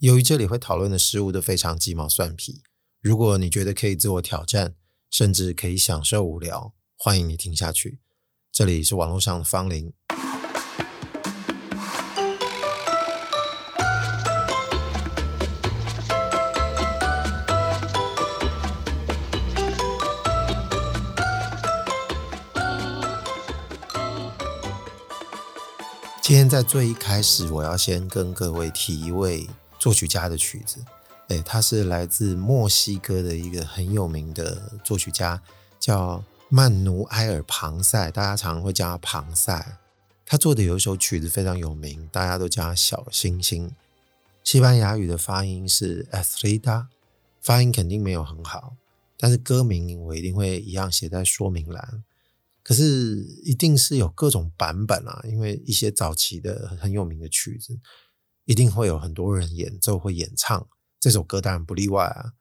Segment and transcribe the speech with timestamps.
[0.00, 2.62] 由于这里会讨论的事物都非常鸡毛蒜皮，
[3.02, 4.74] 如果你觉得可以自我挑战，
[5.10, 8.00] 甚至可以享受无聊，欢迎你听下去。
[8.50, 9.92] 这里是网络上的芳邻。
[26.22, 29.46] 今天在最一开始，我要先跟各位提一位
[29.80, 30.78] 作曲家的曲子。
[31.28, 35.42] 诶，他是来自墨西哥的一个很有名的作曲家，
[35.80, 39.78] 叫曼努埃尔·庞塞，大家常常会叫他庞塞。
[40.26, 43.72] 他做的有一首曲子非常有名，大家都叫他小星星。
[44.44, 46.86] 西班牙语的发音是 Estrella，
[47.40, 48.74] 发音肯定没有很好，
[49.16, 52.04] 但是歌名我一定会一样写在说明栏。
[52.62, 57.78] 可是一定是有各种版本啊，因为一些早期的很有名的曲子，
[58.50, 60.66] 一定会有很多人演奏或演唱。
[60.98, 62.32] 这首歌当然不例外啊。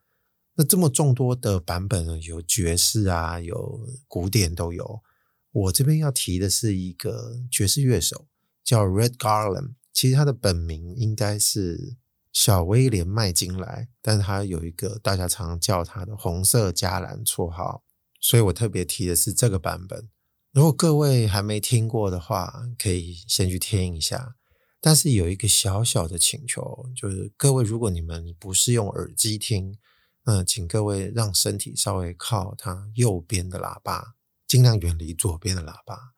[0.55, 5.03] 那这么众多的版本，有爵士啊，有古典都有。
[5.51, 8.27] 我这边要提的是一个爵士乐手，
[8.63, 9.75] 叫 Red Garland。
[9.93, 11.95] 其实他的本名应该是
[12.33, 17.83] 小威廉麦金莱，但是他有一个大家常常叫他的红色加兰绰号。
[18.19, 20.09] 所以我特别提的是这个版本。
[20.51, 24.37] 如果各位还没听过的话，可以先去听一下。
[24.81, 29.77] 但是有一个小小的请求，就是各位，如果你们不是用耳机听，
[30.23, 34.15] 嗯，请各位让身体稍微靠它右边的喇叭，
[34.47, 36.13] 尽量远离左边的喇叭。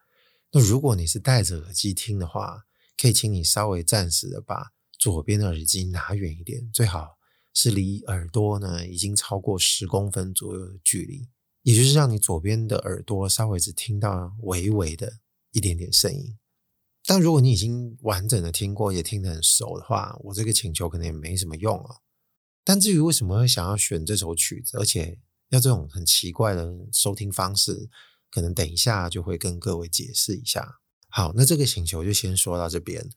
[0.51, 2.65] 那如果你是戴着耳机听的话，
[2.97, 7.17] 可以请你稍微暂时的把左边的耳机拿远一点，最好
[7.53, 11.27] 是离耳朵呢已经超过十公分左右的距离。
[11.63, 15.19] 也就是让你左边的耳朵稍微只听到微微的
[15.51, 16.37] 一点点声音，
[17.11, 21.97] 但如果你已经完整的听过，也听得很熟的话，我这个请求可能也没什么用哦。
[22.63, 27.89] 但至于为什么会想要选这首曲子，而且要这种很奇怪的收听方式，
[28.29, 30.79] 可能等一下就会跟各位解释一下。
[31.09, 33.09] 好，那这个请求就先说到这边。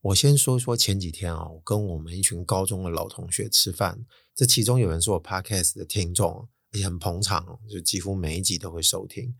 [0.00, 6.48] 我先说说前几天啊，我跟我们一群高中的老同学吃饭，这其中有人是我 Podcast 的听众。
[6.72, 9.34] 也很捧场，就几乎每一集都会收听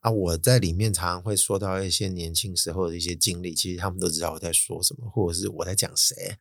[0.00, 0.10] 啊！
[0.10, 6.38] 我在里面常常会说到一些年轻时候的一些经历，其实他们都知道我在说什么，或者是我在讲谁。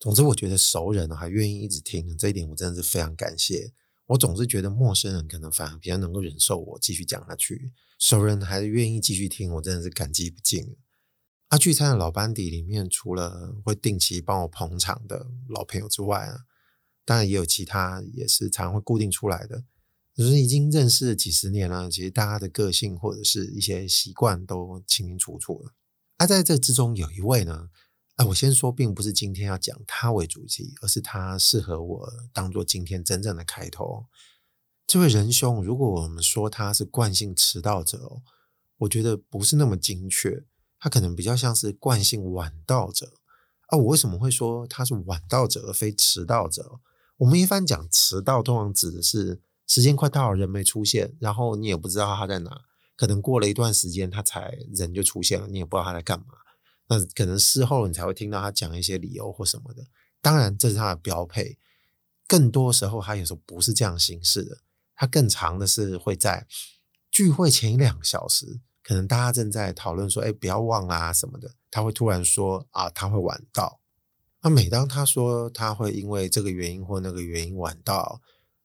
[0.00, 3.72] 总之，我觉得熟人还愿意一直听，这一点我真的是非常感谢。
[4.06, 10.76] 我总是觉得陌生人可能反而比较能够忍受我继续讲下去，熟人还是愿意继续听，我真的是感激不尽。
[11.48, 16.40] 啊，聚餐的老班底里面，除了会定期帮我捧场的老朋友之外啊，
[17.04, 19.64] 当然也有其他也是常常会固定出来的。
[20.14, 25.72] 就是已经认识了几十年了，其实大家的个性或者是一些习惯都清清楚楚了。
[26.18, 27.68] 啊，在这之中有一位呢，
[28.14, 34.06] 啊，我先说，并不是今天要讲他为主题，而是他适合我当做今天真正的开头。
[34.86, 38.22] 这位仁兄，如果我们说他是惯性迟到者，
[38.78, 40.44] 我觉得不是那么精确，
[40.78, 43.14] 他可能比较像是惯性晚到者。
[43.66, 46.78] 啊，我为什么会说他是晚到者而非迟到者？
[47.16, 49.40] 我们一般讲迟到，通常指的是。
[49.66, 52.62] 时间快到了，人没出现，然后你也不知道他在哪，
[52.96, 56.26] 可能过了一段时间他才人就出现了，你也不知道他在干嘛。
[56.86, 59.86] 那可能事后你才会听到他讲一些理由或什么的。
[60.20, 61.56] 当然这是他的标配，
[62.28, 64.58] 更多时候他有时候不是这样形式的，
[64.94, 66.46] 他更长的是会在
[67.10, 73.80] 聚会前一两个小时，可能大家正在讨论说，哎，不要忘啊什么的，他会突然说啊，他会晚到。
[74.42, 78.20] 那每当他说他会因为这个原因或那个原因晚到。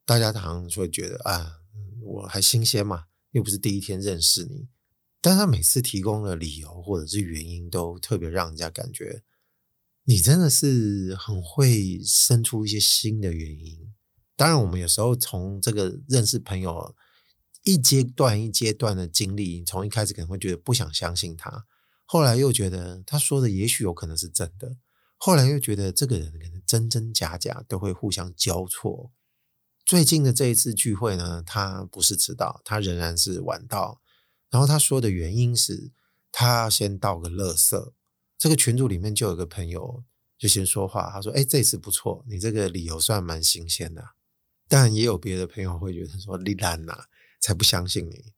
[0.10, 1.60] 大家常常会觉得啊，
[2.02, 4.68] 我还新鲜嘛，又不是第一天认识你。
[5.22, 9.22] 但他每次提供的理由或者是原因，都特别让人家感觉
[10.06, 13.94] 你真的是很会生出一些新的原因。
[14.36, 16.96] 当然，我们有时候从这个认识朋友
[17.62, 21.68] 一阶段一阶段的经历，从一开始可能会觉得不想相信他，
[22.06, 24.76] 后来又觉得他说的也许有可能是真的，
[25.18, 29.12] 后来又觉得这个人可能真真假假都会互相交错。
[29.90, 34.00] 最近的这一次聚会呢，他不是迟到，他仍然是晚到。
[34.52, 35.90] 然后他说的原因是，
[36.32, 37.94] 他要先倒个垃圾。
[38.38, 40.04] 这个群组里面就有个朋友
[40.38, 44.10] 就先说话，他说：“哎，这次不错，你这个理由算蛮新鲜的。”
[44.70, 47.06] 但也有别的朋友会觉得说：“你烂呐，
[47.42, 48.34] 才不相信你。”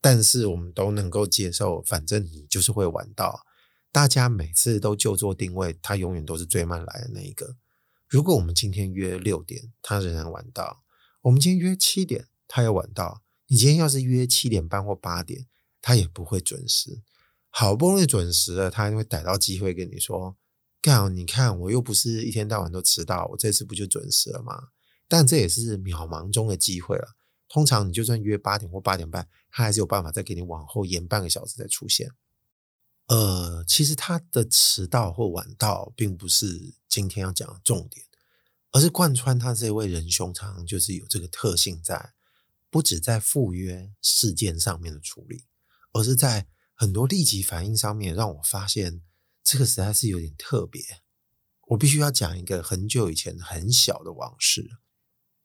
[0.00, 3.44] 但是我们都能够接受，反正你就是会晚到。
[3.92, 7.56] 大家每次都就坐定位，他永远都是最慢来的那一个。
[8.08, 10.82] 如果我们今天约六点，他仍然晚到。
[11.24, 13.22] 我们今天约七点，他要晚到。
[13.46, 15.46] 你今天要是约七点半或八点，
[15.80, 17.02] 他也不会准时。
[17.48, 20.36] 好不容易准时了，他还会逮到机会跟你说
[20.82, 24.68] ：“干，你看我又不是一天到晚都迟到，我这次不就准时了吗？
[25.08, 27.16] 但这也是渺茫中的机会了。
[27.48, 32.10] 通常你就算约八点或八点半，他还是有办法再给你往后延半个小时再出现。
[33.06, 38.04] 呃，其实他的迟到或晚到并不是今天要讲的重点，
[38.74, 42.12] 而是贯穿他这位仁兄常常就是有这个特性在，
[42.70, 45.44] 不止在赴约事件上面的处理，
[45.92, 49.00] 而是在很多立即反应上面，让我发现
[49.44, 50.82] 这个实在是有点特别。
[51.68, 54.68] 我必须要讲一个很久以前很小的往事。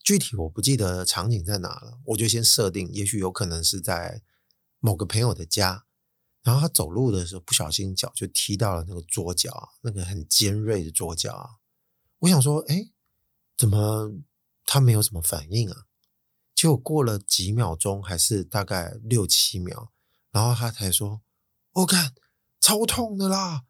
[0.04, 4.24] 具体我不记得场景在哪了，我就先设定，也许有可能是在
[4.80, 5.86] 某个朋友的家，
[6.42, 11.60] 然后他走路的时候不小心脚就踢到了那个桌角，那个很尖锐的桌角。
[12.18, 12.90] 我想说，哎，
[13.59, 14.13] 怎么
[14.63, 15.83] 他没有什么反应啊？
[16.56, 19.91] 结果过了几秒钟，还是大概六七秒，
[20.31, 21.19] 然后他才说
[21.75, 22.13] ：“我干，
[22.61, 23.65] 超痛的啦，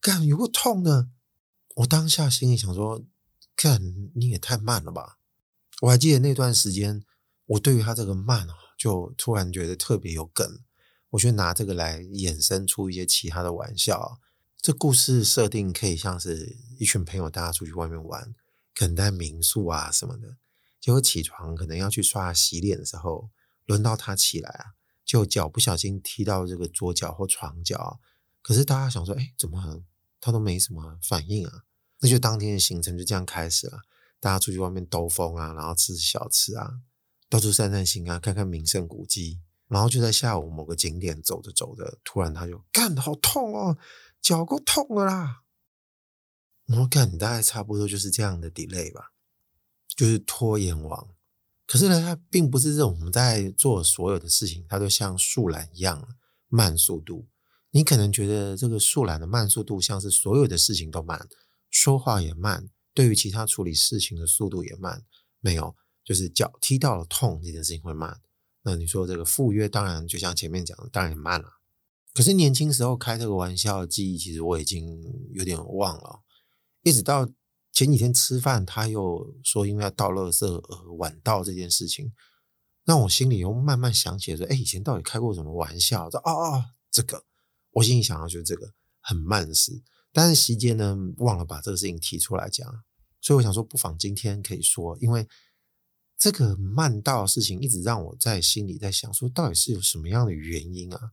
[0.00, 1.08] 干有个痛的。”
[1.74, 3.02] 我当下心里想说
[3.56, 3.82] ：“干
[4.14, 5.18] 你也太慢了吧。”
[5.82, 7.04] 我还记得那段时间，
[7.46, 10.60] 我对于他这个慢啊，就突然觉得特别有梗。
[11.10, 14.20] 我就拿这个来衍生出一些其他的玩笑。
[14.60, 18.32] 这故事设定可以像是一群朋友大家出去外面玩，
[18.74, 20.36] 可能在民宿啊什么的。
[20.80, 23.30] 结果起床可能要去刷洗脸的时候，
[23.66, 24.74] 轮到他起来啊，
[25.04, 28.00] 就脚不小心踢到这个桌角或床角。
[28.42, 29.82] 可是大家想说，哎，怎么
[30.20, 31.62] 他都没什么反应啊？
[32.00, 33.82] 那就当天的行程就这样开始了。
[34.18, 36.80] 大家出去外面兜风啊，然后吃小吃啊，
[37.28, 39.40] 到处散散心啊，看看名胜古迹。
[39.68, 43.78] 然后就在下午某个景点走着走着，突然他就干，好痛哦，
[44.20, 45.41] 脚够痛了啦。
[46.66, 49.12] 我感，大概差不多就是这样的 delay 吧，
[49.94, 51.08] 就是拖延王。
[51.66, 56.06] 可是呢，他并不是这种我们在做所有的事情，它都像树懒一样
[56.48, 57.28] 慢速度。
[57.70, 61.26] 你可能觉得这个树懒的慢速度像是所有的事情都慢，
[61.70, 62.68] 说话也慢。
[62.92, 65.04] 对于其他处理事情的速度也慢，
[65.40, 65.74] 没有，
[66.04, 68.20] 就是脚踢到了痛这件事情会慢。
[68.62, 71.54] 那你说这个赴约，当然就像前面讲的，当然也慢了。
[72.12, 76.20] 可是年轻时候开这个玩笑记忆，其实我已经有点忘了。
[76.82, 77.28] 一直到
[77.72, 82.12] 前几天吃饭，他又说因为要倒垃圾而晚到这件事情，
[82.84, 86.10] 让我心里又慢慢想起来说，哎，以前到底开过什么玩笑？
[86.10, 87.24] 说哦哦，这个，
[87.70, 89.82] 我心里想到就是这个很慢事。
[90.12, 92.68] 但是席间呢，忘了把这个事情提出来讲，
[93.20, 95.26] 所以我想说，不妨今天可以说，因为
[96.18, 101.12] 这个慢到的事情一直让我在心里在想，说到底是有什么样的原因啊？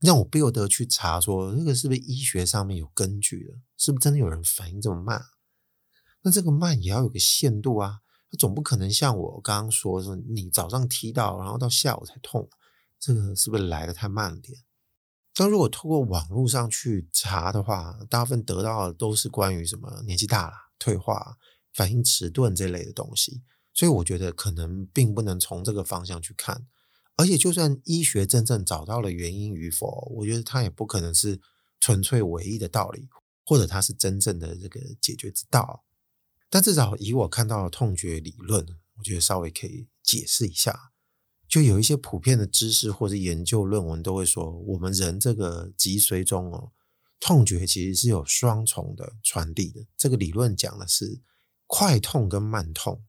[0.00, 3.54] 让我不由得去查，说那个是不是医学上面有根据的？
[3.76, 5.22] 是不是真的有人反应这么慢？
[6.22, 8.00] 那这个慢也要有个限度啊，
[8.38, 12.48] 总不可能像我刚刚说，说你早上踢到，然后到下午才痛，
[12.98, 14.58] 这个是不是来得太慢了点？
[15.34, 21.36] 但如果透过网络上去查的话，大部分得到的都是关于什么年纪大了、退化、
[21.72, 23.42] 反应迟钝这类的东西，
[23.72, 26.66] 所以我觉得可能并不能从这个方向去看。
[27.16, 31.40] 而且，就算医学真正找到了原因与否，我觉得它也不可能是
[31.78, 33.08] 纯粹唯一的道理，
[33.44, 35.84] 或者它是真正的这个解决之道。
[36.48, 38.66] 但至少以我看到的痛觉理论，
[38.96, 40.92] 我觉得稍微可以解释一下。
[41.46, 46.72] 就有一些普遍的知识或者研究论文都会说，我们人这个脊髓中哦，
[47.18, 49.84] 痛觉其实是有双重的传递的。
[49.96, 51.20] 这个理论讲的是
[51.66, 53.04] 快痛跟慢痛。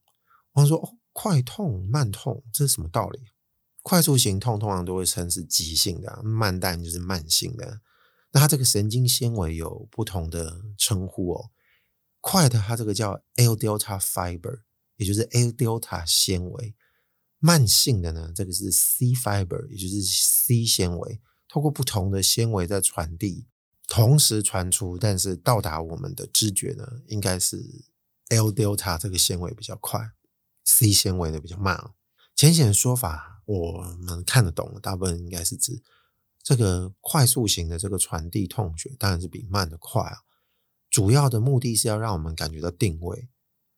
[0.53, 3.19] 我说哦，快痛慢痛，这是什么道理？
[3.81, 7.81] 快速型痛通常都会称是急性的，慢淡就是慢性的。
[8.31, 11.49] 那它这个神经纤维有不同的称呼哦。
[12.19, 14.61] 快的它这个叫 L delta fiber，
[14.97, 16.75] 也就是 L delta 纤维。
[17.39, 21.19] 慢性的呢，这个是 C fiber，也就是 C 纤维，
[21.49, 23.47] 透过不同的纤维在传递，
[23.87, 27.83] 同时传出，但是到达我们的知觉呢，应该是
[28.29, 30.11] L delta 这个纤维比较快
[30.63, 31.75] ，C 纤维的比较慢。
[31.75, 31.95] 哦
[32.33, 35.81] 浅显的说法，我们看得懂，大部分应该是指
[36.43, 40.19] 这个快速型的这个传递痛觉，当然是比慢的快啊。
[40.89, 43.29] 主要的目的是要让我们感觉到定位，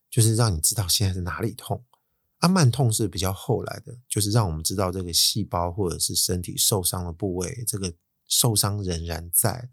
[0.09, 1.83] 就是让你知道现在是哪里痛。
[2.39, 7.93] 啊，慢痛是比较后来的，就是让我们知道这个细胞或者是身体受伤的部位，这个
[8.27, 9.69] 受伤仍然在，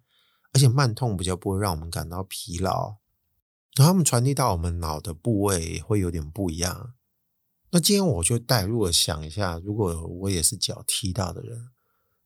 [0.52, 2.96] 而且慢痛比较不会让我们感到疲劳，
[3.74, 6.94] 然后他们传递到我们脑的部位会有点不一样。
[7.72, 11.70] 那今天我就代入了想一下，如果我也是脚踢到的人，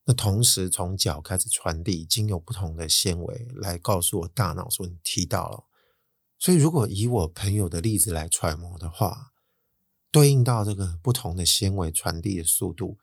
[0.07, 5.65] 那同时从脚开始传递，经由不同的纤维来告诉我大脑说你踢到了。
[6.39, 9.33] 所以如果以我朋友的例子来揣摩的话，
[10.11, 12.99] 对应到这个不同的纤维传递的速度，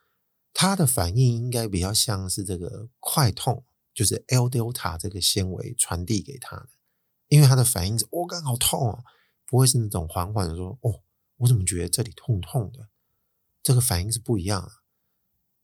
[0.54, 6.70] 它的反应应该比较像是这个快痛，就是 L delta 这个纤维传递给他的
[7.28, 9.04] 因为他的反应是“我刚好痛哦”，
[9.46, 11.00] 不会是那种缓缓的说“哦，
[11.42, 12.90] 我怎么觉得这里痛痛的”，
[13.62, 14.72] 这个反应是不一样的。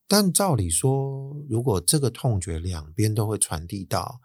[0.07, 4.21] 但照理说，如果这个痛觉两边都会传递到，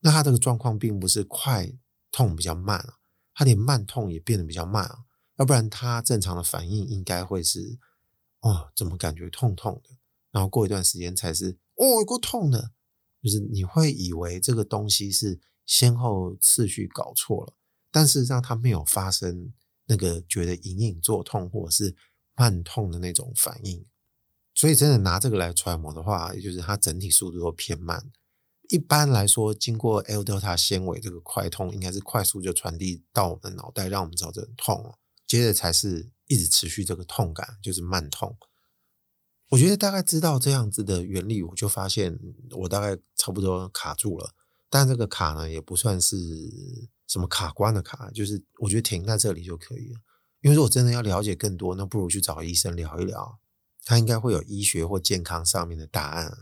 [0.00, 1.72] 那他这个状况并不是快
[2.10, 2.94] 痛比较慢啊，
[3.34, 5.04] 他连慢痛也变得比较慢啊，
[5.36, 7.78] 要不然他正常的反应应该会是
[8.40, 9.90] 哦，怎么感觉痛痛的，
[10.30, 12.70] 然后过一段时间才是哦，有够痛的，
[13.22, 17.52] 就是你会以为这个东西是先后次序搞错了，
[17.90, 19.52] 但事实上它没有发生
[19.86, 21.96] 那个觉得隐隐作痛或者是
[22.34, 23.84] 慢痛的那种反应。
[24.54, 28.10] 所以，真的拿这个来揣摩的话，也就是它整体速度都偏慢。
[28.70, 34.94] 一般来说，经过 L delta 纤维这个快痛，应该是快速就传递到我们的脑袋，让我们知道这很痛。
[35.26, 38.36] 接着才是一直持续这个痛感，就是慢痛。
[39.50, 42.18] 我觉得大概知道这样子的原理，我就发现
[42.52, 44.34] 我大概差不多卡住了。
[44.68, 46.16] 但这个卡呢，也不算是
[47.06, 50.00] 什么卡关的卡，就是我觉得停在这里就可以了。
[50.42, 53.38] 因为如果真的要了解更多，那不如去找医生聊一聊。
[53.88, 56.36] 他应该会有医学或健康上面的答案啊！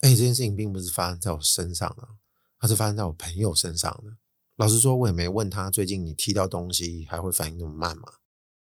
[0.00, 2.08] 哎，这件事情并不是发生在我身上的，
[2.58, 4.16] 它是发生在我朋友身上的。
[4.56, 8.14] 老实说，我也没问他最近你踢到东西还会反应那么慢吗？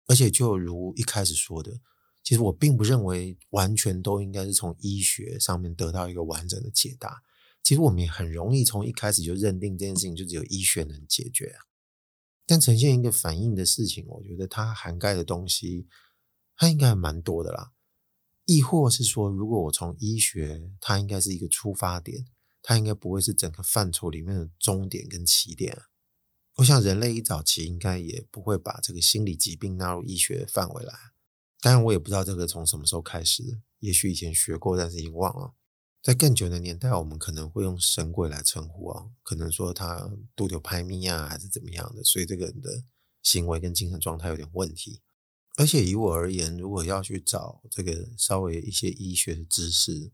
[0.06, 1.80] 而且就如一开始说的，
[2.22, 7.22] 其实我并不认为完全都应该是从医学上面得到一个完整的解答。
[7.64, 11.64] 其实我们也很容易从一开始就认定这件事情就只有医学能解决啊。
[12.46, 15.88] 但呈现一个反应的事情，我觉得它涵盖的东西，
[16.56, 17.72] 它应该还蛮多的啦。
[18.44, 22.26] 亦或是说，如果我从医学，它应该是一个出发点，
[22.60, 25.84] 它应该不会是整个范畴里面的终点跟起点。
[26.56, 30.92] 我想人类一早期应该也不会把这个心理疾病纳入医学范围来。
[31.62, 35.54] 当然，我也不知道这个从什么时候开始，也许以前学过，但是已经忘了。
[36.04, 42.84] 在更久的年代，我们可能会用神鬼来称呼啊，可能说他度丢拍咪啊，还是怎么样的，所以这个人的
[43.22, 45.00] 行为跟精神状态有点问题。
[45.56, 50.12] 而且以我而言，如果要去找这个稍微一些医学的知识，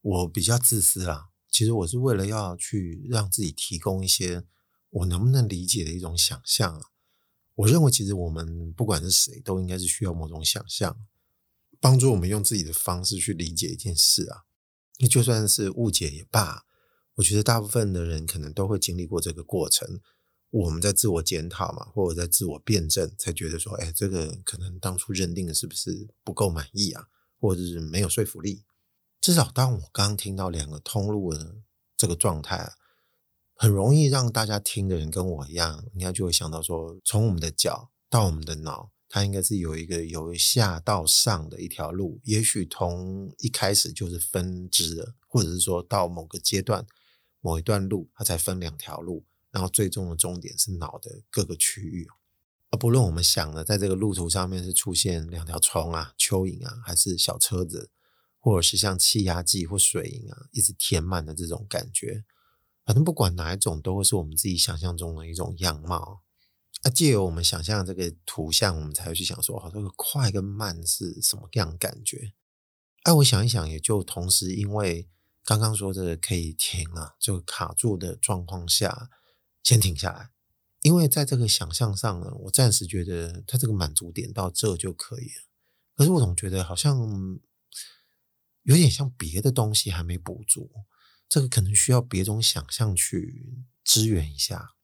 [0.00, 1.30] 我比较自私啦。
[1.50, 4.44] 其实我是为了要去让自己提供一些
[4.90, 6.90] 我能不能理解的一种想象啊。
[7.56, 10.96] 我认为，其实我们不管是谁，都应该是需要某种想象，
[11.80, 14.44] 帮助我们用自己的方式去理解一件事啊。
[14.98, 16.64] 你就算是误解也罢，
[17.16, 20.00] 我觉得大部分的人可能都会经历过这个过程。
[20.50, 28.64] 我们在自我检讨嘛，或者在自我辩证，才觉得说，哎，这个可能当初认定的是不是不够满意啊，或者是没有说服力？
[29.20, 31.56] 至少当我刚听到两个通路的
[31.96, 32.72] 这个状态啊，
[33.54, 46.86] 很容易让大家听的人跟我一样，应该就会想到说，从我们的脚到我们的脑，它应该是有一个由下到上的一条路，也许从一开始就是分支的，或者是说到某个阶段、
[47.40, 49.24] 某一段路，它才分两条路。
[49.52, 52.06] 然后最终的终点是脑的各个区域，
[52.70, 57.88] 而不论我们想的在这个路途上面是出现两条虫啊、蚯蚓啊，还是小车子，
[58.38, 62.24] 或者是像气压计或水银啊，一直填满的这种感觉，
[62.84, 66.20] 反正不管哪一种，都会是我们自己想象中的一种样貌。
[66.86, 72.34] 啊，借由我们想象这个图像，我们才会去想说，哦，这个快跟慢是什么样感觉？
[73.02, 75.08] 哎，我想一想，也就同时因为
[75.44, 79.10] 刚刚说这个可以停啊，就卡住的状况下。
[79.64, 80.30] 先停下来，
[80.82, 85.42] 因为在这个想象上呢，我暂时觉得它这个满足点到这就可以了。
[85.96, 86.96] 可是我总觉得好像
[88.62, 90.70] 有点像别的东西还没补足，
[91.28, 94.76] 这个可能需要别种想象去支援一下。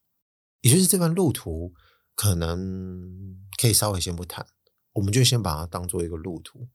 [0.62, 1.72] 也就是这段路途
[2.14, 4.46] 可能可以稍微先不谈，
[4.92, 6.68] 我们就先把它当做一个路途。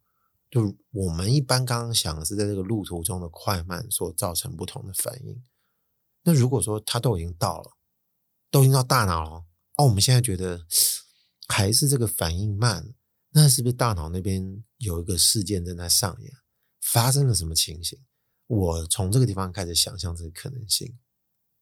[0.49, 5.43] 就我们一般刚刚想的是在这个路途中的快慢所造成不同的反应。
[6.23, 7.73] 那如果说它都已经到了。
[8.49, 10.65] 都已经到大脑了哦，我们现在觉得
[11.49, 12.93] 还是这个反应慢，
[13.31, 16.31] 那是不是大脑那边有一个事件正在上演？
[16.79, 17.99] 发生了什么情形？
[18.47, 20.97] 我从这个地方开始想象这个可能性，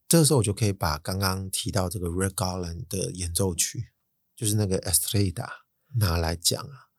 [0.07, 3.89] 这个时候我就可以把刚刚提到这个 Red Garland 的演奏曲，
[4.35, 5.49] 就是那个 Estrella
[5.95, 6.89] 拿来讲啊。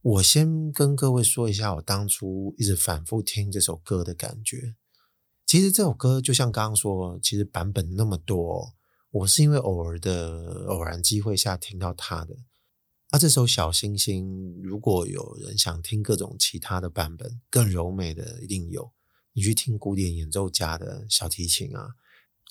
[0.00, 4.76] 我先跟各位说一下，我当初一直反复听这首歌的感觉。
[5.46, 8.74] 其实这首歌就像刚刚说，其实版本那么多。
[9.10, 12.36] 我是因为偶尔的偶然机会下听到他的，
[13.10, 18.92] 啊，这首小星星，如果有人想听各种其他的版本，更柔美的一定有。
[19.32, 21.94] 你去听古典演奏家的小提琴啊，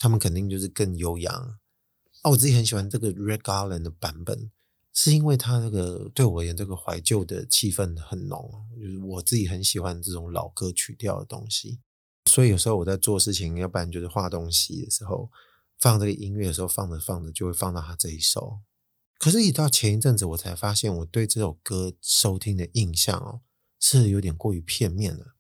[0.04, 1.34] 他们肯定就是更悠扬。
[2.24, 4.52] 啊，我自己很喜欢这个 Red Garland 的版本，
[4.92, 11.80] 是因为他那个对我而言，这个怀旧的气氛很浓，就是我自己很喜欢这种老歌曲调的东西。
[12.26, 15.32] 所以有时候我在做事情，要不然就是画东西的时候。
[15.80, 18.60] 放这个音乐的时候，放着放着就会放到他这一首。
[19.18, 23.40] 可是，一到前一阵子，我才发现我对这首歌收听的印象哦，
[23.80, 25.36] 是有点过于片面了。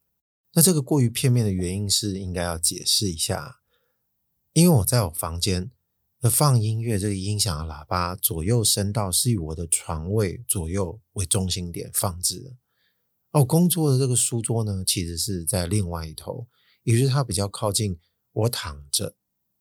[0.53, 3.62] 那这个过于片面的原因是应该要解释一下，
[4.53, 5.72] 因为我在我房间
[6.31, 12.55] 放音乐这个音响的喇叭左右声道是以我的床位左右为中心点放置的。
[13.31, 16.48] 哦，工作的这个书桌呢，其实是在另外一头，
[16.83, 18.00] 也就是它比较靠近
[18.31, 19.15] 我躺着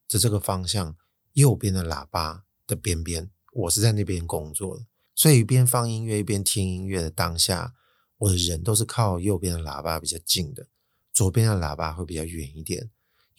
[0.09, 0.95] 的这个方向
[1.33, 3.31] 右边的喇叭的边边。
[3.55, 7.75] 我是在那边工作的，所以一边放音乐一边听音乐的当下，
[8.19, 10.69] 我的人都是靠右边的喇叭比较近的，
[11.13, 12.91] 左边的喇叭会比较远一点。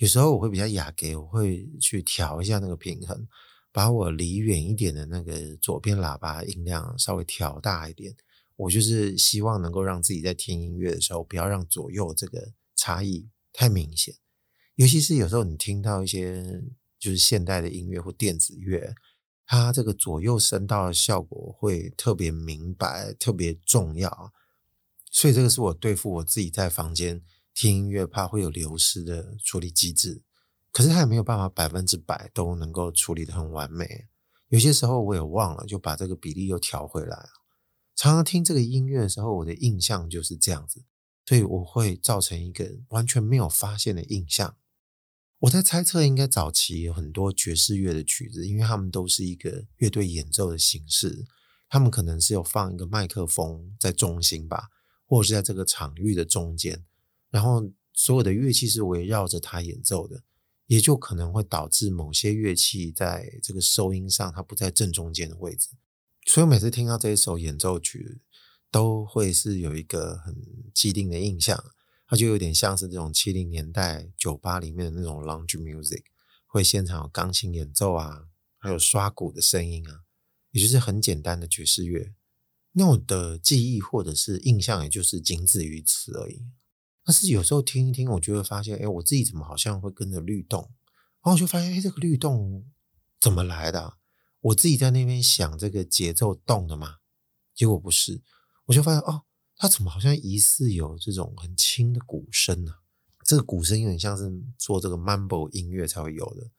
[0.04, 3.26] 有时候我会比较雅给，我会去调一下那个平衡，
[3.72, 8.14] 把我离远一点的那个左边喇叭音量稍微调大一点。
[8.58, 14.14] 我就是希望能够让自己在听音乐的时候，不要让左右这个差异太明显。
[14.76, 16.62] 尤其是有时候你听到一些
[17.00, 18.94] 就是现代的音乐或电子乐。
[19.46, 24.34] 它这个左右声道的效果会特别明白，特别重要，
[25.10, 27.22] 所以这个是我对付我自己在房间
[27.54, 30.24] 听音乐怕会有流失的处理机制。
[30.72, 34.08] 可是它也没有办法百分之百都能够处理得很完美，
[34.50, 37.30] 有些时候我也忘了，就把这个比例又调回来。
[37.96, 40.84] 常常听这个音乐的时候，我的印象就是这样子，
[41.28, 44.58] 所以我会造成一个完全没有发现的印象。
[45.42, 51.28] 我在猜测，应该早期有很多爵士乐的曲子，因为他们都是一个乐队演奏的形式，
[51.70, 54.70] 他们可能是有放一个麦克风在中心吧，
[55.06, 56.84] 或者是在这个场域的中间，
[57.34, 60.22] 然后所有的乐器是围绕着它演奏的，
[60.68, 65.70] 也就可能会导致某些乐器在这个收音上它不在正中间的位置，
[66.28, 68.22] 所以每次听到这一首演奏曲，
[68.70, 70.36] 都会是有一个很
[70.76, 71.64] 既定的印象。
[72.06, 76.04] 它就有点像是这种七零年代酒吧里面的那种 lounge music，
[76.46, 78.28] 会现场有钢琴演奏啊，
[78.60, 80.02] 还有刷鼓的声音啊，
[80.52, 82.14] 也就是很简单的爵士乐。
[82.74, 86.44] 那我的记忆或者是印象，也就是仅止于此而已。
[87.06, 90.62] 但是有时候听一听，我就会发现，哎，我自己怎么好像会跟着律动？
[91.22, 92.66] 然后我就发现，哎，这个律动
[93.20, 93.98] 怎么来的？
[94.42, 96.98] 我自己在那边想这个节奏动的嘛，
[97.54, 98.22] 结果不是，
[98.66, 99.24] 我就发现哦。
[99.56, 102.74] 它怎么好像疑似有这种很轻的鼓声呢？
[103.24, 106.50] 这个鼓声有点像是做这个 Mambo 音乐才会有的。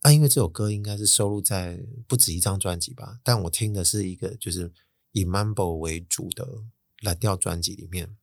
[0.00, 3.20] 啊，因为这首歌应该是收录在不止一张专辑吧？
[3.22, 4.70] 但我听的是一个就是
[5.12, 6.46] 以 Mambo 为主的
[7.02, 8.16] 蓝调专辑里面，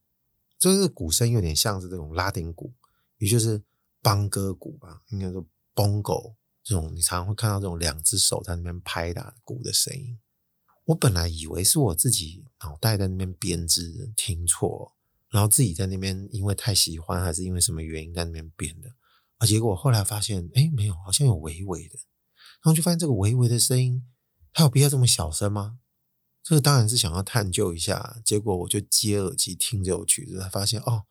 [0.60, 2.74] 这个鼓声有点像是这种拉丁鼓，
[3.18, 3.64] 也就是
[4.02, 10.20] 邦哥鼓吧，应该说 Bongo 这种，你常常会看到这种两只手在那边拍打鼓的声音。
[10.86, 14.96] 我本来以为是我自己脑袋在那边编织听错，
[15.30, 18.90] 然后自己在那边因为太喜欢还是因为什么原因在那边编的，
[19.38, 21.96] 啊，结果后来发现，哎，没有，好像有微微的，
[22.64, 24.04] 然后就发现这个微微的声音，
[24.54, 25.80] 它有必要这么小声吗？
[26.48, 31.04] 这个当然是想要探究一下，结果我就接耳机听这首曲子，才发现哦，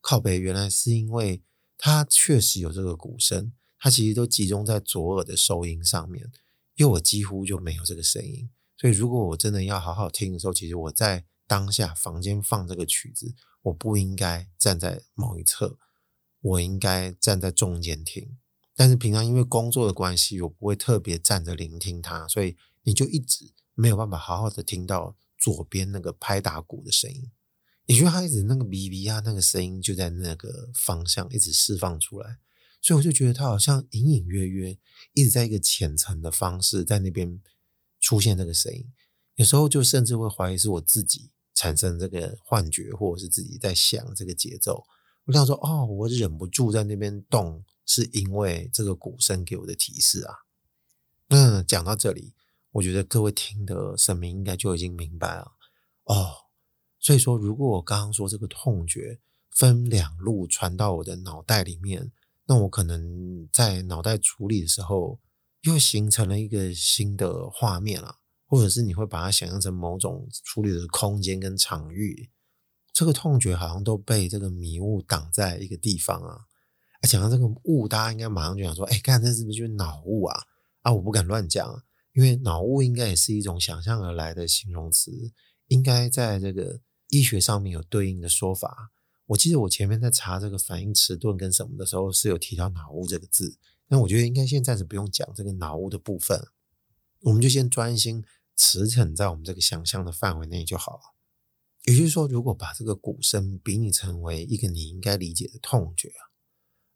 [0.00, 1.40] 靠北，原来是因为
[1.78, 6.32] 它确实有这个鼓声，它其实都集中在左耳的收音上面，
[6.74, 8.50] 右耳几乎就没有这个声音。
[8.76, 15.78] 所以，如果我真的要好好听的时候，其实我在当下房间放这个曲子，我不应该站在某一侧，
[16.40, 18.36] 我应该站在中间听。
[18.74, 27.30] 但是平常因为工作的关系，我不会特别站着聆听它，所以你就一直没有办法好好的听到左边那个拍打鼓的声音。
[27.86, 32.38] 也就是他一直那个哔哔啊，那个声音就在那个方向一直释放出来，
[32.80, 34.78] 所以我就觉得他好像隐隐约约
[35.14, 37.40] 一直在一个浅层的方式在那边。
[38.04, 38.84] 出现这个声音，
[39.36, 44.84] 有时候就甚至会怀疑是我自己产生这个幻觉，或者是自己在想这个节奏。
[45.26, 50.34] 我想说，哦，我忍不住在那边动，是因为这个鼓声给我的提示啊。
[51.28, 52.34] 那讲到这里，
[52.72, 55.52] 我觉得各位听的神明应该就已经明白了
[56.04, 56.32] 哦。
[56.98, 62.12] 所以说，如果我刚刚说这个痛觉分两路传到我的脑袋里面，
[62.46, 65.20] 那我可能在脑袋处理的时候。
[65.62, 68.16] 又形成了一个新的画面了，
[68.48, 72.32] 或者是你会把它想象成某种处理的空间跟场域，
[72.92, 76.46] 这个痛觉好像都被这个迷雾挡在一个地方啊！
[77.00, 80.36] 哎，讲到这个雾，大家应该马上就想说：“哎，看这是不是就是脑雾啊？”
[80.82, 85.32] 啊，我不敢乱讲，因为脑雾应该也是一种想象而来的形容词，
[85.68, 88.90] 应该在这个医学上面有对应的说法。
[89.26, 93.56] 我记得我前面在查这个反应迟钝跟什么的时候，是有提到脑雾这个字。
[93.88, 96.48] 那我觉得应该现在暂时不用讲这个脑雾的部分，
[97.20, 98.24] 我们就先专心
[98.56, 101.00] 驰骋在我们这个想象的范围内就好了。
[101.84, 106.12] 也就是说，如果把这个鼓声比拟成为一个你应该理解的痛觉，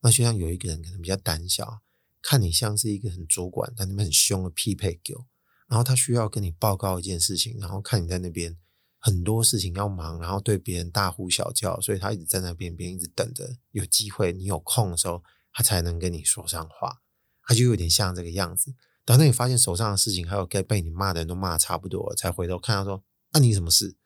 [0.00, 1.80] 那就像有一个人可能比较胆小，
[2.28, 5.26] 看你像是一个很主管，但你们很凶的匹配狗，
[5.68, 8.56] 然后他需要跟你报告一件事情，然后看你在那边
[8.98, 17.00] 很多事情要忙，然后对别人大呼小叫，所以他一直在那边边一直等着有机会，你有空的时候，他才能跟你说上话。
[17.44, 18.74] 他就有点像这个样子。
[19.04, 23.96] 等到你发现手上的事情还有该被你骂的人都骂的差不多了，才回头看他说：“那、啊、你什么事？”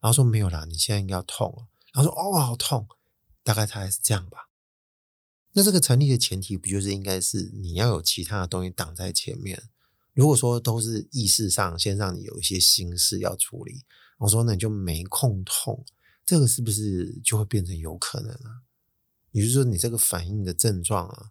[0.00, 2.88] 然后说：“没有啦，你现在应该要痛了。”然后说：“哦，好痛。”
[3.44, 4.45] 大概他还是这样吧。
[5.56, 9.70] 那这个成立的前提不就是应该是你要有其他的东西挡在前面？
[10.12, 13.82] 如果说都是意识上先让你有一些心事要处理，
[14.18, 15.82] 我说那你就没空痛，
[16.26, 18.68] 这个是不是就会变成有可能啊？
[19.32, 21.30] 也就是说，你这个反应的症状啊，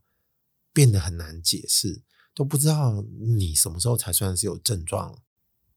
[0.74, 2.02] 变得很难解释。
[2.34, 3.06] 都不知道
[3.38, 5.22] 你什么时候才算是有症状。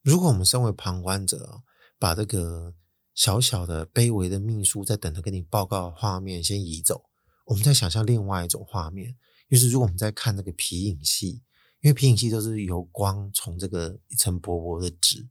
[0.02, 1.62] 如果我们身为旁观者，
[1.98, 2.74] 把这个
[3.14, 7.07] 小小的卑微的秘书在等着跟你报告的画面先移走，
[7.48, 9.16] 我们再想象另外一种画面，
[9.48, 11.42] 就是如果我们在看那个皮影戏，
[11.80, 15.26] 因为皮影戏都是由光从这个一层薄薄的纸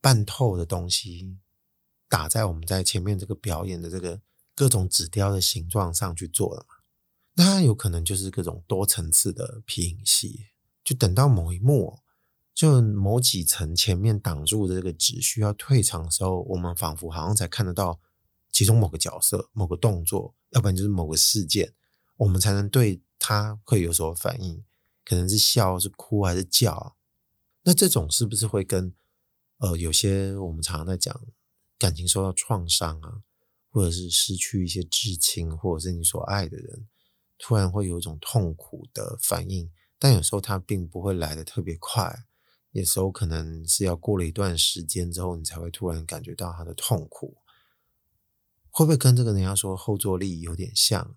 [0.00, 1.36] 半透的东西
[2.08, 4.22] 打在我们在前面这个表演的这个
[4.54, 6.76] 各种纸雕的形状上去做的嘛，
[7.34, 10.46] 那有可能就是各种多层次的皮影戏。
[10.82, 11.98] 就等到某一幕，
[12.54, 18.00] 就某几层前面挡住的这个纸需要退场的时候，我们仿佛好像才看得到
[18.58, 21.76] 其中某个角色、某个动作，要不然就是某个事件，
[22.16, 24.64] 我们才能对他会有所反应，
[25.04, 26.96] 可能是笑、是哭还是叫。
[27.62, 28.92] 那这种是不是会跟
[29.58, 31.24] 呃有些我们常常在讲
[31.78, 33.22] 感情受到创伤啊，
[33.70, 36.88] 或者是失去一些至亲，或者是你所爱的人，
[37.38, 39.70] 突然会有一种痛苦的反应？
[40.00, 42.24] 但有时候它并不会来得特别快，
[42.72, 47.36] 有时候可能是要过了一段时间之后，你才会突然感觉到他的痛苦。
[48.70, 51.16] 会不会跟这个人家说后坐力有点像？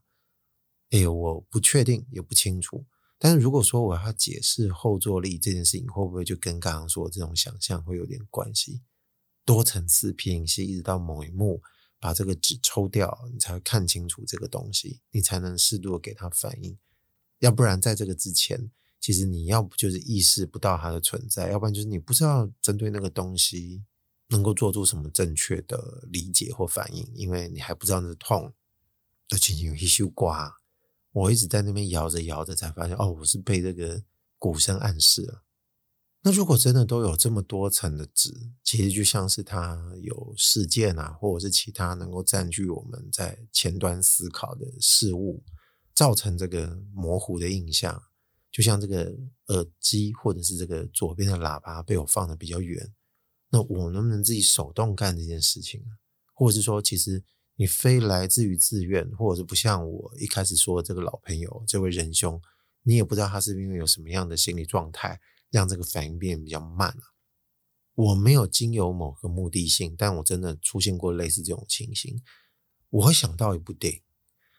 [0.89, 2.85] 哎，我不确定，也不清楚。
[3.17, 8.81] 但是如果说我要解释后坐力这件事情，会不会就跟刚刚说的这种想象会有点关系？
[9.45, 11.61] 多层次皮影戏，一直到某一幕
[11.99, 16.77] 把这个纸抽掉，你才会看清楚这个东西，你才能适度的给它反应。
[17.39, 23.83] 要不然，在这个之前，其实你要不就是意识不到它的存在，要不然就是你不知道针对那个东西
[24.31, 28.51] 能够做出什么正确的理解或反应，因为你还不知道那是痛。
[29.29, 30.57] 而且有一休瓜，
[31.11, 34.03] 我一直在那边摇着摇着，才发现哦，我是被这个
[34.39, 35.43] 鼓声暗示了。
[36.23, 45.43] 那如果真的都有这么多层的纸，其实就像是它有事件啊，或者是其他能够占据我们在前端思考的事物。
[45.93, 48.01] 造成这个模糊的印象，
[48.49, 49.13] 就像这个
[49.47, 52.93] 耳机或者是这个左边的喇叭被我放得比较远，
[53.51, 55.83] 那我能不能自己手动干这件事情？
[56.33, 57.23] 或者是说，其实
[57.57, 62.41] 你非来自于自愿，或者是不像我一开始说的这个老朋友这位仁兄，
[62.81, 65.19] 你也不知道他是因为有什么样的心理状态，
[65.51, 67.13] 让这个反应变得比较慢啊。
[67.93, 72.23] 我没有经由某个目的性，但我真的出现过类似这种情形，
[72.89, 74.01] 我会想到一部电影。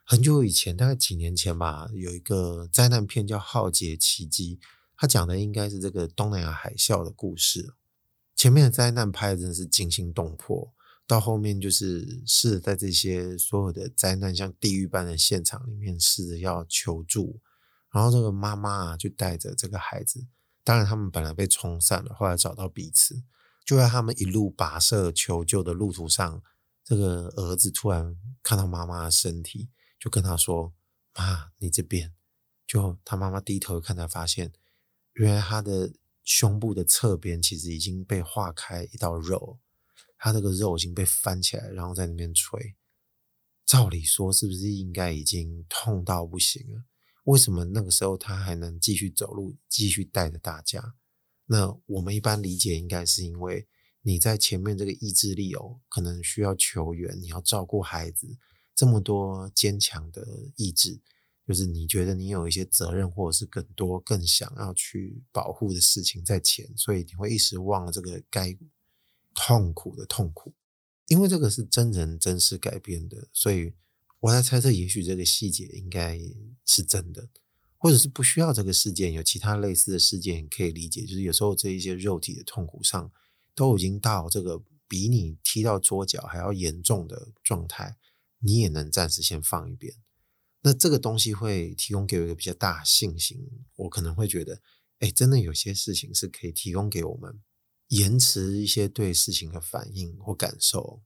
[0.05, 4.57] 很久以前，大概几年前吧，有一个灾难片叫《浩劫奇迹》，
[4.97, 7.75] 它讲的应该是这个东南亚海啸的故事。
[8.43, 10.75] 前面的灾难拍的真是惊心动魄，
[11.07, 17.41] 到后面就是试着在这些所有的灾难像地狱般的现场里面试着要求助，
[17.93, 20.27] 然后这个妈妈就带着这个孩子，
[20.65, 23.23] 当然他们本来被冲散了，后来找到彼此，
[23.65, 26.43] 就在他们一路跋涉求救的路途上，
[26.83, 29.71] 这个儿子突然看到妈妈的身体。
[30.01, 30.73] 就跟他说
[31.15, 32.13] ：“妈，你这边。”
[32.67, 34.53] 就他妈妈低头看，才发现，
[35.13, 35.93] 原来他的
[36.25, 39.59] 胸部的侧边其实已经被划开一道肉，
[40.17, 42.77] 他这个肉已经被翻起来，然后在那边捶。
[43.65, 46.85] 照理说，是不是应该已经痛到不行了？
[47.25, 50.95] 为什么那个时候他还能继续走路，继续带着大家？
[51.47, 53.67] 那我们一般理解，应该是因为
[54.03, 58.39] 你在前面这个意志力哦，可能需要求援，你要照顾孩子。
[58.75, 61.01] 这么多坚强的意志，
[61.47, 68.57] 就是你觉得你有一些责任，或者是更多更想要去保护的事情在前，所以你会一时忘了这个该
[69.35, 70.55] 痛苦的痛苦。
[71.09, 73.75] 因为这个是真人真事改编的，所以
[74.21, 76.19] 我在猜测，也许这个细节应该
[76.65, 77.29] 是真的，
[77.77, 81.03] 或者是不需要这个事件，有其他类似的事件可以理解。
[81.03, 83.13] 就是有时候这一些肉体的痛苦上，
[83.55, 87.99] 都已经到这个比你踢到桌角还要严重的状态。
[88.39, 89.95] 你也能暂时先放一边，
[90.63, 93.49] 那这个东西会提供给我一个比较大信心。
[93.77, 94.61] 我可能会觉得，
[95.01, 97.41] 哎，真的有些事情是可以提供给我们
[97.89, 101.03] 延迟一些对事情的反应或感受。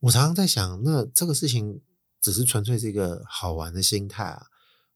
[0.00, 1.82] 我常常在想，那这个事情
[2.20, 4.46] 只是纯粹是一个好玩的心态啊，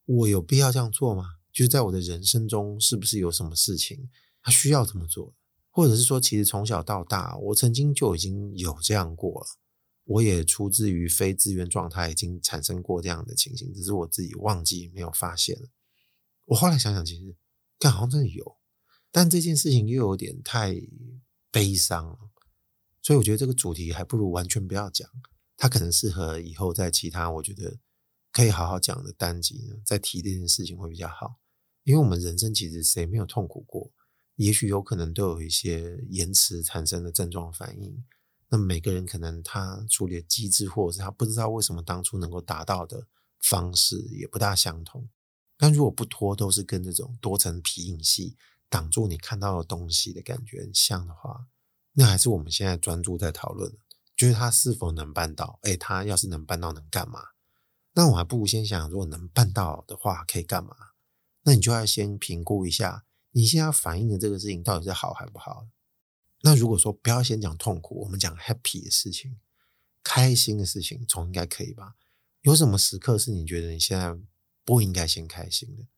[0.05, 1.37] 我有必要这样做吗？
[1.53, 4.11] 就是在我的人生中，是不是有什么事情
[4.43, 5.35] 他需要这么做？
[5.71, 9.47] 或者是说，其实从小到大，我曾经就已经有这样过了。
[10.09, 15.69] 我也出自于非自愿状态，已经产生过这样的情形，只是我自己忘记没有发现了。
[16.47, 17.37] 我后来想想，其实，
[17.79, 18.57] 干好像真的有，
[19.13, 20.75] 但这件事情又有点太
[21.51, 22.31] 悲伤了，
[23.03, 25.07] 所以我觉得这个主题还不如完全不要讲。
[25.59, 27.79] 它可能适合以后在其他我觉得
[28.33, 31.39] 可以好好讲的单集呢，再提这件事情会比较好。
[31.85, 33.93] 因为我们人生其实谁没有痛苦过？
[34.37, 38.05] 也许有可能都有一些延迟产生的症状反应。
[38.49, 43.07] 那每个人可能他处理的机制，或者是他不知道为什么当初能够达到的
[43.41, 45.09] 方式也不大相同。
[45.57, 48.37] 但如果不脱都是跟这种多层皮影戏
[48.69, 51.47] 挡住你看到的东西的感觉很像的话，
[51.93, 53.77] 那还是我们现在专注在讨论，
[54.17, 55.59] 就是他是否能办到？
[55.63, 57.21] 诶，他要是能办到，能干嘛？
[57.95, 60.75] 那我还不如先想，如果能办到的话，可以干嘛？
[61.43, 65.67] 那你就要先评估一下，你现在反映的这个事情到底是好还不好？
[66.43, 69.41] 那如果说不要先讲痛苦，我们讲 happy 的事情，
[70.05, 71.97] 开心的事情，总应该可以吧？
[72.43, 74.17] 有什么时刻是你觉得你现在
[74.65, 75.89] 不应该先开心的？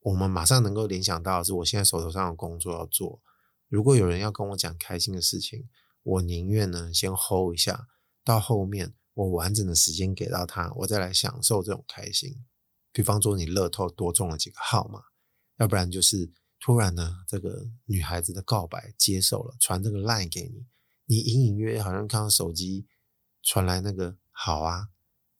[0.00, 3.20] 我们马上能够联想到的是，我现在手头上有工作要做。
[3.68, 5.68] 如果有人要跟我讲开心的事情，
[6.02, 7.86] 我宁愿呢先 hold 一下，
[8.24, 12.46] 到后面我完整的时间给到他，我再来享受这种开心。
[12.90, 15.02] 比方说你乐透多中了几个号码，
[15.58, 16.32] 要不然就是。
[16.62, 20.66] 突然呢，这个女孩子的告白接受了，传这个 line 给你，
[21.06, 22.86] 你隐隐约约好像看到手机
[23.42, 24.90] 传来那个“好啊”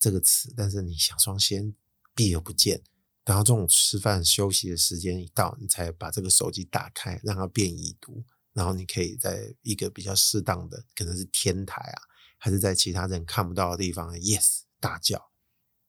[0.00, 1.74] 这个词，但是你想说先
[2.14, 2.82] 避而不见，
[3.22, 12.00] 等到中午吃饭休息的时间一到，你才把这个手机打开，让它变已读，然后你可以在一个比较适当的，可能是天台啊，
[12.38, 15.30] 还是在其他人看不到的地方，yes 大叫。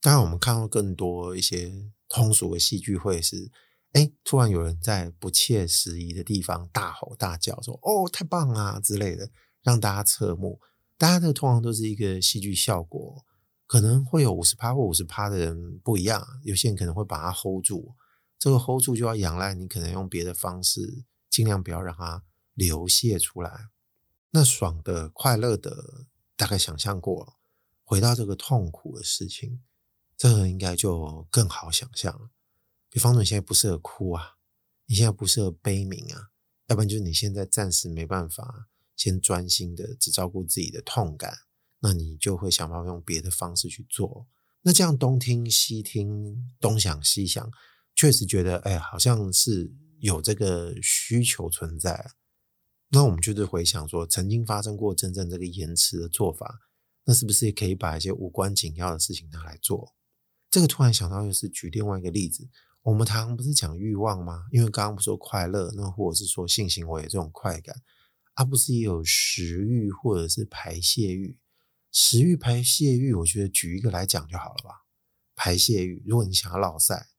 [0.01, 3.49] 当然，我们看到更多一些通俗的戏剧会是。
[3.93, 9.29] 哎，突然有人在不切实际的地方大吼大叫，说：“哦，太棒啊！”之类的，
[9.61, 10.59] 让大家侧目。
[10.97, 13.25] 大家这通常都是一个戏剧效果，
[13.67, 16.25] 可能会有五十趴或五十趴的人不一样。
[16.43, 17.95] 有些人可能会把它 hold 住，
[18.39, 22.23] 这个 hold 住就要仰赖你可能用别的方式，尽量不要让它
[22.53, 23.67] 流泻出来。
[24.29, 26.05] 那爽的、快乐的，
[26.37, 27.33] 大概想象过了，
[27.83, 29.61] 回到这个痛苦的事情，
[30.15, 32.29] 这个应该就更好想象了。
[32.91, 34.35] 比方说，你现在不适合哭啊，
[34.85, 36.31] 你现在不适合悲鸣啊，
[36.67, 41.33] 要不然就是你现在暂时没办法先专心的只照顾自己的痛感，
[41.79, 44.27] 那你就会想办法用别的方式去做。
[44.63, 47.49] 那这样东听西听，东想西想，
[47.95, 52.11] 确实觉得哎，好像是有这个需求存在。
[52.89, 56.59] 那我们就是回想说，曾经发生过真正这个延迟的做法，
[57.05, 59.95] 那是不是也可以把一些无关紧要的事情拿来做？
[60.49, 62.49] 这个突然想到，就是举另外一个例子。
[62.83, 64.47] 我们常常不是讲欲望吗？
[64.51, 67.75] 因为刚刚不是说快乐，那或者是说性行为这种快感，
[68.33, 71.37] 而、啊、不是也有食欲或者是排泄欲？
[71.91, 74.85] 食欲、排泄欲，我觉得举一个来讲就好了吧。
[75.35, 77.09] 排泄欲，如果你想要落赛，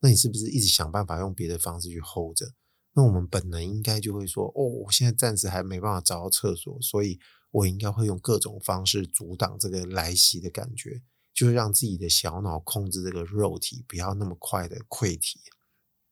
[0.00, 2.54] 那你是不是一直想办法用别的方式去 hold 着？
[2.94, 7.18] 那我们本能应该就会说：哦，我现在暂时还没办法找到厕所，所以
[7.50, 11.02] 我应该会用各种方式阻挡这个来袭的感觉。
[11.40, 15.40] 就是让自己的小脑控制这个肉体，不要那么快的溃体。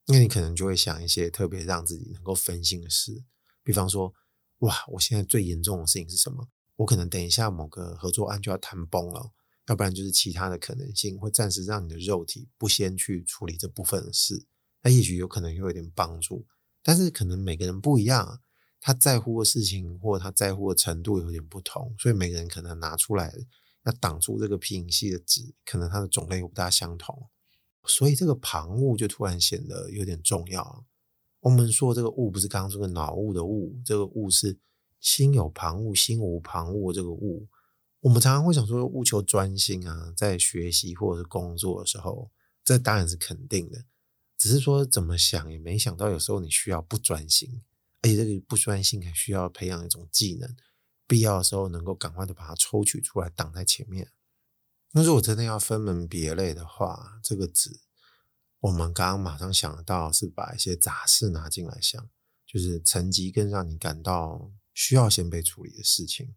[0.07, 3.23] 那你可能就会想一些特别让自己能够分心的事，
[3.63, 4.15] 比方说，
[4.61, 6.49] 哇，我现在最严重的事情是什么？
[6.77, 9.31] 我可能等一下某个合作案就要谈崩了，
[9.67, 14.47] 要不然就是其他的可能性会暂时让你的肉体不先去处理这部分的事。
[14.81, 16.47] 那也许有可能会有点帮助，
[16.83, 18.41] 但是可能每个人不一样，
[18.81, 23.35] 他在乎的事情或他在乎的程度有点不同，所以每个人可能拿出来。
[23.89, 27.27] 那挡住这个皮影戏的纸，可能它的种类又不大相同，
[27.87, 30.85] 所以这个旁物就突然显得有点重要。
[31.41, 34.59] 我们说这个物不是刚刚说的脑物的物，这个物是
[35.01, 36.93] 心有旁骛，心无旁骛。
[36.93, 37.49] 这个物，
[38.01, 42.31] 我们常常会想说务求专心啊，在学习或者是工作的时候，
[42.63, 43.87] 这当然是肯定的。
[44.37, 47.63] 只是说怎么想也没想到，有时候你需要不专心，
[48.03, 50.55] 而且这个不专心还需要培养一种技能。
[51.09, 54.13] 必要的时候，能够赶快的把它抽取出来挡在前面。
[54.93, 57.81] 那如果真的要分门别类的话，这个纸，
[58.61, 62.09] 我们刚刚马上想到是把一些杂事拿进来想，
[62.47, 66.35] 就是层级更让你感到需要先被处理的事情，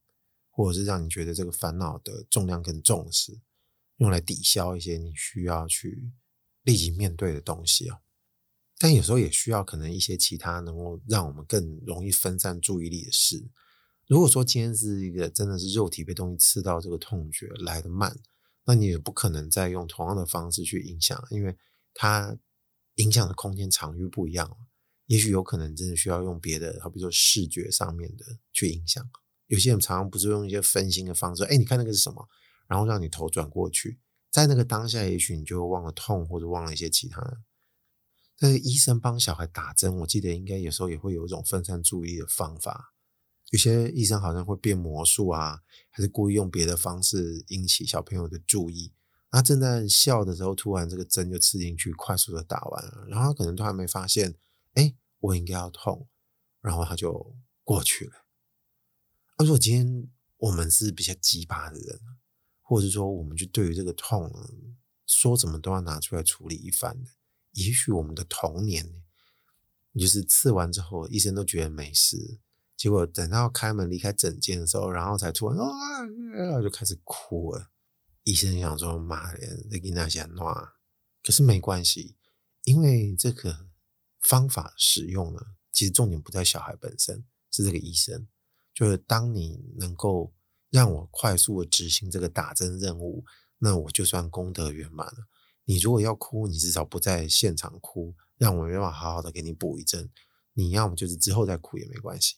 [0.50, 3.40] 或者是让你觉得这个烦恼的重量更重视，
[3.98, 6.12] 用来抵消一些你需要去
[6.64, 8.00] 立即面对的东西哦。
[8.78, 13.50] 但有时候也需要可能一些其他能够让我们更容易分散注意力的事。
[14.12, 18.20] 如果说今天是一个真的是肉体被东西刺到，这个痛觉来得慢，
[18.66, 21.56] 那你也不可能再用同样的方式去影响，因为
[21.94, 22.38] 它
[22.96, 24.58] 影响的空间场域不一样，
[25.06, 29.02] 也许有可能真的需要用别的，好比如说视觉上面的去影响。
[29.48, 32.28] 有些人常常不是用一些分心的方式，哎，你看那个是什么？
[32.68, 37.38] 然后让你头转过去，在那个当下，也许你就会忘了痛，或者忘了一些其他的。
[38.38, 42.94] 但是医生帮小孩打针，我记得应该有时候也会有一种分散注意的方法。
[43.52, 48.94] 有些医生好像会变魔术啊，还是故意用别的方式引起小朋友的注意。
[49.30, 54.36] 他正在笑的时候，突然这个针就刺进去，快速的打完了，然后他可能都还没发现，
[54.74, 56.08] 哎，我应该要痛，
[56.62, 58.26] 然后他就过去了。
[59.38, 62.00] 如果今天我们是比较鸡巴的人，
[62.62, 64.32] 或者说我们就对于这个痛，
[65.06, 67.10] 说什么都要拿出来处理一番的，
[67.52, 69.02] 也许我们的童年，
[69.98, 72.40] 就是刺完之后，医生都觉得没事，
[72.82, 77.70] 结果等到开门离开诊间的时候，然后才突然啊，就开始哭了。
[78.24, 79.40] 医生想说妈的，
[79.70, 80.52] 这给那些闹，
[81.22, 82.16] 可是没关系，
[82.64, 83.68] 因为这个
[84.20, 85.40] 方法使用呢，
[85.72, 88.28] 其实重点不在小孩本身，是这个医生。
[88.74, 90.34] 就是当你能够
[90.72, 93.24] 让我快速的执行这个打针任务，
[93.60, 95.28] 那我就算功德圆满了。
[95.66, 100.10] 你如果要哭，你至少不在现场哭，让我没办法好好的给你补一针。
[100.54, 102.38] 你要么就是之后再哭也没关系。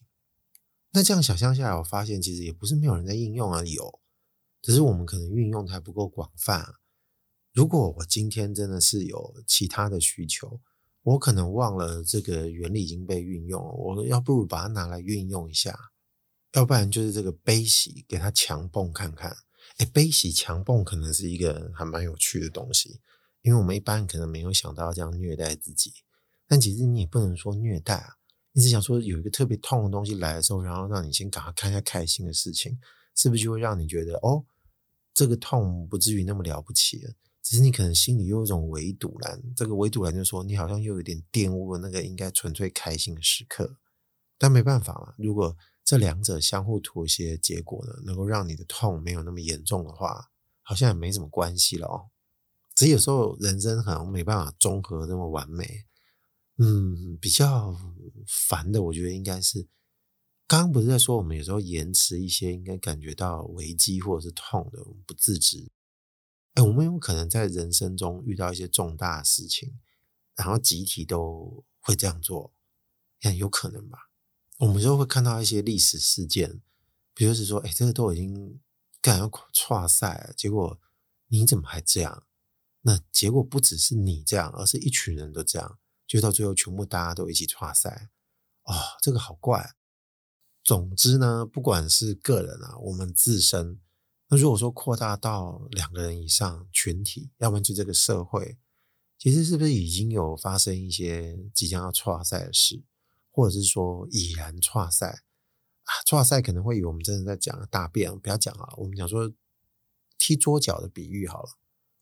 [0.94, 4.00] 那这样想象下来，我发现其实也不是没有人在应用啊，有，
[4.62, 6.76] 只是我们可能运用的还不够广泛。
[7.52, 10.62] 如果我今天真的是有其他的需求，
[11.02, 15.78] 我可能忘了这个原理已经被运用了，我要不如把它拿来运用一下。
[16.54, 19.36] 要不然就是这个悲喜给他强蹦看看，
[19.78, 23.02] 哎，悲喜强蹦可能是一个还蛮有趣的东西，
[23.42, 25.92] 因为我们一般可能没有想到要这样虐待自己，
[26.48, 28.14] 但其实你也不能说虐待啊，
[28.54, 32.80] 你只想说有一个特别痛的东西来的时候，然后让你先赶快看一下开心的事情，
[33.16, 34.46] 是不是就会让你觉得哦，
[35.14, 43.78] 这个痛不至于那么了不起了，只是你可能心里又有一种围堵栏，这个围堵栏就是说你好像又有点玷污了那个应该纯粹开心的时刻，
[44.38, 50.30] 但没办法嘛，如果这两者相互妥协，结果呢，能够让你的痛没有那么严重的话，
[50.62, 52.12] 好像也没什么关系了哦。
[52.76, 55.86] 只有时候人生好像没办法综合这么完美。
[56.58, 57.76] 嗯，比较
[58.28, 59.68] 烦的，我觉得应该是
[60.46, 65.72] 刚刚不是在说我们有时候延迟一些应该感觉到危机或者是痛的，我们不自知。
[66.54, 69.80] 哎，我们有可能在人生中遇到一些重大事情，
[70.36, 72.54] 然后集体都会这样做，
[73.22, 74.12] 很有可能吧。
[74.60, 76.62] 我们就会看到一些历史事件，
[77.16, 78.62] 比如是说，哎，这个都已经
[79.02, 80.80] 干要跨赛了，结果
[81.30, 82.28] 你怎么还这样？
[82.82, 85.80] 那结果不只是你这样，而是一群人都这样，
[86.14, 88.12] 就到最后全部大家都一起跨赛，
[88.66, 88.72] 哦，
[89.02, 89.74] 这个好怪。
[90.64, 93.80] 总之呢，不管是个人啊，我们自身，
[94.28, 98.60] 那如果说扩大到两个人以上群体，要不然就这个社会，
[99.18, 102.84] 其实是不是已经有发生一些即将要跨赛的事？
[103.32, 105.24] 或者是说已然剉赛
[105.86, 109.34] 啊，剉赛可能会以为我们真的在讲大便，不要讲啊，我们讲说
[110.20, 111.58] 踢桌脚的比喻好了。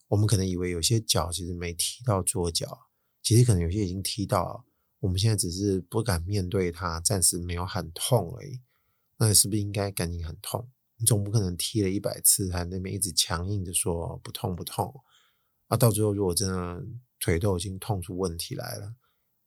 [0.08, 2.90] 我们可能以为有些脚其实没踢到桌脚，
[3.22, 4.64] 其实可能有些已经踢到了。
[5.00, 8.60] 我们现在只是不敢面对它，暂时没有很痛而已。
[9.16, 10.68] 那你是不是应该赶紧很痛？
[10.96, 14.94] 你总不可能踢了一百次，还那边一直强硬的说不痛不痛
[15.68, 15.76] 啊？
[15.76, 16.84] 到最后如果真的
[17.18, 18.94] 腿都已经痛出问题来了，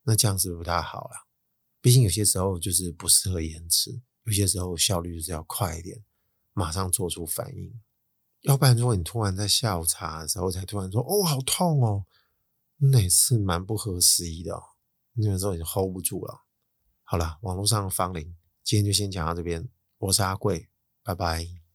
[0.02, 1.26] 那这样是不是不太好了？
[1.80, 6.04] 毕竟有些时候就是不适合延迟，有些时候效率就是要快一点，
[6.52, 7.80] 马上做出反应。
[8.42, 12.04] 要不然，如果你突然在下午茶的时候才突然说“哦，好痛哦”，
[12.78, 14.62] 那也是蛮不合时宜的哦。
[15.14, 16.42] 那个时候已经 hold 不住了。
[17.02, 19.68] 好了，网络上的芳龄，今天就先讲到这边。
[19.98, 20.68] 我是阿贵，
[21.02, 21.65] 拜拜。